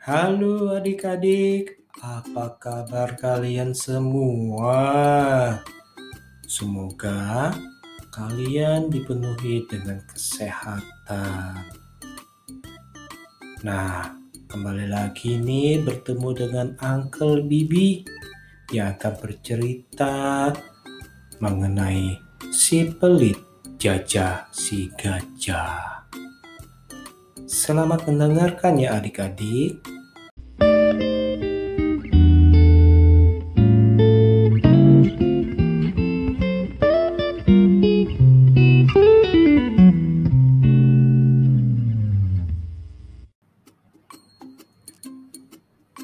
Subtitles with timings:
[0.00, 4.80] Halo adik-adik, apa kabar kalian semua?
[6.48, 7.52] Semoga
[8.08, 11.68] kalian dipenuhi dengan kesehatan.
[13.60, 14.16] Nah,
[14.48, 18.00] kembali lagi nih bertemu dengan Uncle Bibi
[18.72, 20.48] yang akan bercerita
[21.44, 22.16] mengenai
[22.48, 23.36] si pelit
[23.76, 26.08] jajah si gajah.
[27.50, 29.89] Selamat mendengarkan ya adik-adik.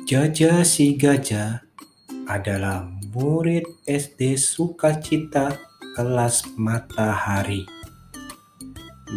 [0.07, 1.67] Jaja si gajah
[2.31, 5.59] adalah murid SD Sukacita
[5.99, 7.67] kelas matahari.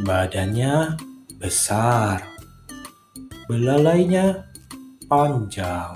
[0.02, 0.98] Badannya
[1.38, 2.26] besar,
[3.46, 4.50] belalainya
[5.06, 5.94] panjang,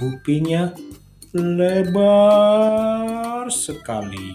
[0.00, 0.72] kupingnya
[1.36, 2.24] lebar
[3.52, 4.32] sekali.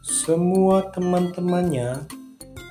[0.00, 2.08] Semua teman-temannya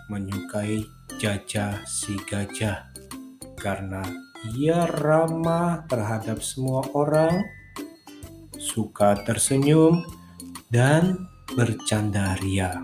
[0.10, 0.82] menyukai
[1.22, 2.90] Jaja si gajah
[3.62, 7.46] karena ia ramah terhadap semua orang,
[8.58, 10.02] suka tersenyum,
[10.74, 12.82] dan bercanda ria.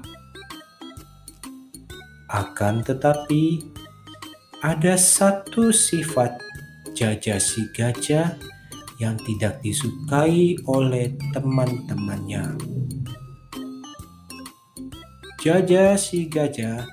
[2.30, 3.64] Akan tetapi,
[4.62, 6.48] ada satu sifat
[6.98, 8.42] Jaja si gajah
[8.98, 12.58] yang tidak disukai oleh teman-temannya.
[15.38, 16.90] Jaja si gajah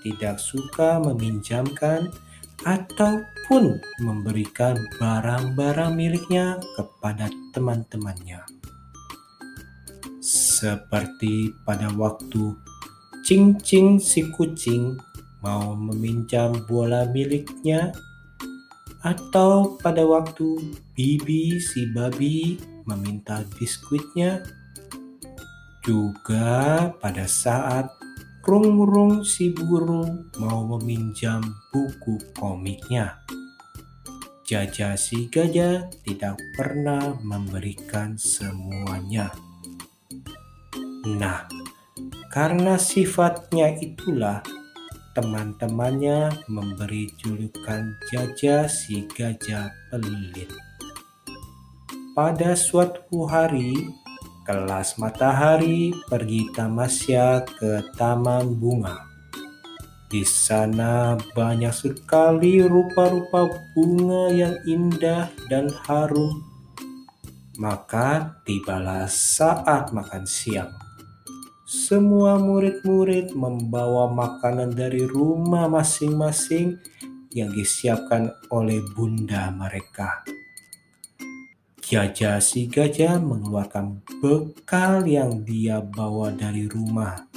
[0.00, 2.08] tidak suka meminjamkan
[3.42, 8.38] ataupun memberikan barang-barang miliknya kepada teman-temannya.
[10.22, 12.54] Seperti pada waktu
[13.26, 14.94] Cing-Cing si kucing
[15.42, 17.90] mau meminjam bola miliknya
[19.02, 24.46] atau pada waktu Bibi si babi meminta biskuitnya
[25.82, 27.90] juga pada saat
[28.42, 31.38] Rung-rung si burung mau meminjam
[31.70, 33.22] buku komiknya.
[34.42, 39.30] Jaja si gajah tidak pernah memberikan semuanya.
[41.06, 41.46] Nah,
[42.34, 44.42] karena sifatnya itulah
[45.14, 50.50] teman-temannya memberi julukan Jaja si gajah pelit.
[52.12, 54.01] Pada suatu hari,
[54.42, 59.06] Kelas matahari pergi tamasya ke taman bunga.
[60.10, 66.42] Di sana banyak sekali rupa-rupa bunga yang indah dan harum.
[67.62, 70.74] Maka tibalah saat makan siang.
[71.62, 76.82] Semua murid-murid membawa makanan dari rumah masing-masing
[77.30, 80.26] yang disiapkan oleh bunda mereka.
[81.92, 87.28] Jaja si gajah mengeluarkan bekal yang dia bawa dari rumah.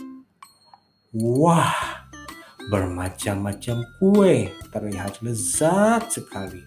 [1.11, 2.07] Wah,
[2.71, 6.63] bermacam-macam kue terlihat lezat sekali.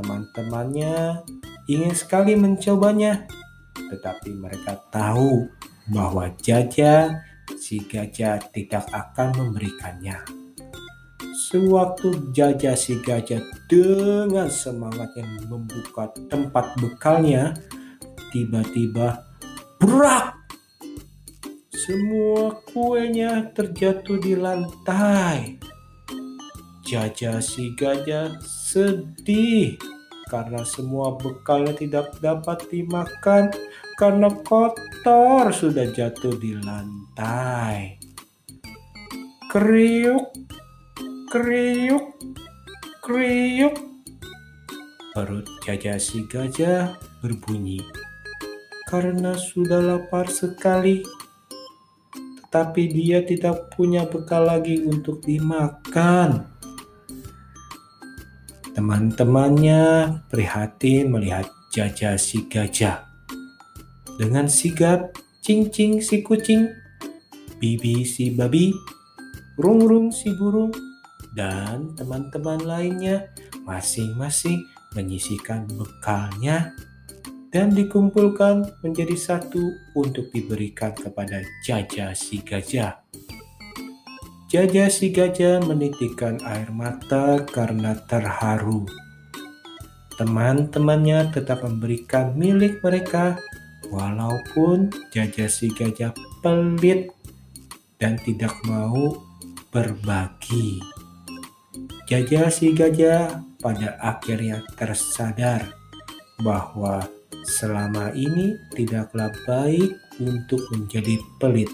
[0.00, 1.20] Teman-temannya
[1.68, 3.28] ingin sekali mencobanya,
[3.76, 5.52] tetapi mereka tahu
[5.92, 7.20] bahwa Jaja
[7.60, 10.41] si gajah tidak akan memberikannya.
[11.52, 17.52] Sewaktu Jaja si gajah dengan semangat yang membuka tempat bekalnya,
[18.32, 19.20] tiba-tiba
[19.76, 20.32] berak.
[21.76, 25.60] Semua kuenya terjatuh di lantai.
[26.88, 29.76] Jaja si gajah sedih
[30.32, 33.52] karena semua bekalnya tidak dapat dimakan
[34.00, 38.00] karena kotor sudah jatuh di lantai.
[39.52, 40.32] Kriuk
[41.32, 42.12] Kriuk,
[43.00, 43.72] kriuk.
[45.16, 46.92] Perut Jaja si gajah
[47.24, 47.80] berbunyi
[48.84, 51.00] karena sudah lapar sekali.
[52.12, 56.52] Tetapi dia tidak punya bekal lagi untuk dimakan.
[58.76, 63.08] Teman-temannya prihatin melihat Jaja si gajah.
[64.20, 66.68] Dengan sigap, cing-cing si kucing,
[67.56, 68.76] bibi si babi,
[69.56, 70.91] rung-rung si burung,
[71.32, 73.32] dan teman-teman lainnya
[73.64, 74.60] masing-masing
[74.92, 76.76] menyisikan bekalnya
[77.52, 79.60] dan dikumpulkan menjadi satu
[79.92, 83.04] untuk diberikan kepada Jaja si gajah.
[84.48, 88.84] Jaja si gajah menitikkan air mata karena terharu.
[90.16, 93.40] Teman-temannya tetap memberikan milik mereka
[93.88, 96.12] walaupun Jaja si gajah
[96.44, 97.12] pelit
[97.96, 99.16] dan tidak mau
[99.72, 100.91] berbagi.
[102.12, 105.64] Jajah si gajah pada akhirnya tersadar
[106.44, 107.08] bahwa
[107.48, 111.72] selama ini tidaklah baik untuk menjadi pelit.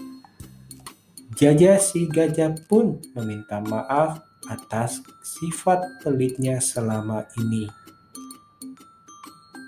[1.35, 7.67] Jajah si gajah pun meminta maaf atas sifat pelitnya selama ini.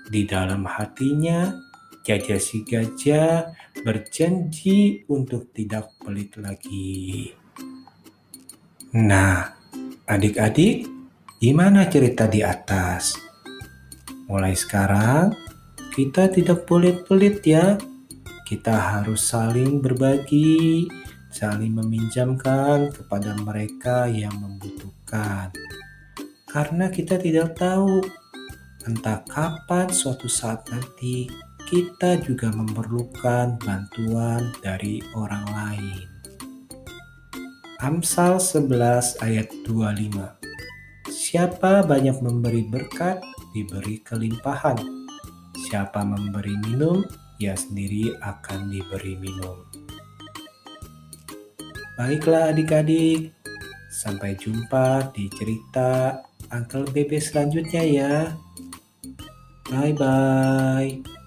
[0.08, 1.52] Di dalam hatinya,
[2.00, 3.52] Jajah si gajah
[3.84, 7.28] berjanji untuk tidak pelit lagi.
[8.96, 9.61] Nah,
[10.06, 10.86] adik-adik,
[11.38, 13.14] gimana cerita di atas?
[14.26, 15.36] Mulai sekarang,
[15.92, 17.76] kita tidak boleh pelit ya.
[18.48, 20.88] Kita harus saling berbagi,
[21.32, 25.52] saling meminjamkan kepada mereka yang membutuhkan.
[26.48, 28.04] Karena kita tidak tahu
[28.84, 31.30] entah kapan suatu saat nanti
[31.64, 36.11] kita juga memerlukan bantuan dari orang lain.
[37.82, 40.14] Amsal 11 ayat 25
[41.10, 43.18] Siapa banyak memberi berkat,
[43.50, 44.78] diberi kelimpahan.
[45.66, 47.02] Siapa memberi minum,
[47.42, 49.66] ia sendiri akan diberi minum.
[51.98, 53.34] Baiklah adik-adik,
[53.90, 56.22] sampai jumpa di cerita
[56.54, 58.14] Uncle Bebe selanjutnya ya.
[59.66, 61.21] Bye-bye.